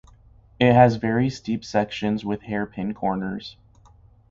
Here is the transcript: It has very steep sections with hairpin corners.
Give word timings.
It 0.59 0.73
has 0.73 0.95
very 0.95 1.29
steep 1.29 1.63
sections 1.63 2.25
with 2.25 2.41
hairpin 2.41 2.95
corners. 2.95 3.55